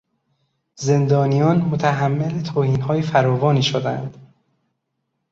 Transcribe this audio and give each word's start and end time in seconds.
زندانیان 0.75 1.57
متحمل 1.57 2.41
توهینهای 2.41 3.01
فراوانی 3.01 3.63
شدند. 3.63 4.17